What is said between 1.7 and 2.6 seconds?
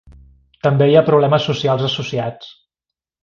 associats.